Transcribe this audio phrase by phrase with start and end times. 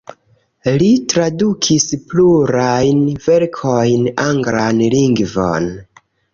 [0.81, 5.73] Li tradukis plurajn verkojn anglan lingvon.